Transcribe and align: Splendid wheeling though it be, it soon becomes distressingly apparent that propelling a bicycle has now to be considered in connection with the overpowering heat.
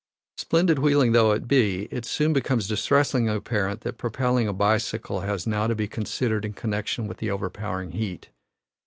Splendid 0.37 0.79
wheeling 0.79 1.11
though 1.11 1.31
it 1.31 1.47
be, 1.47 1.83
it 1.91 2.05
soon 2.05 2.33
becomes 2.33 2.67
distressingly 2.67 3.35
apparent 3.35 3.81
that 3.81 3.99
propelling 3.99 4.47
a 4.47 4.51
bicycle 4.51 5.19
has 5.19 5.45
now 5.45 5.67
to 5.67 5.75
be 5.75 5.87
considered 5.87 6.43
in 6.43 6.53
connection 6.53 7.05
with 7.07 7.17
the 7.17 7.29
overpowering 7.29 7.91
heat. 7.91 8.29